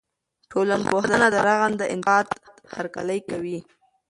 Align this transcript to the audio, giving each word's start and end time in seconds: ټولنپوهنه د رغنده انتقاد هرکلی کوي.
ټولنپوهنه 0.51 1.27
د 1.31 1.35
رغنده 1.47 1.85
انتقاد 1.95 2.27
هرکلی 2.75 3.19
کوي. 3.29 3.59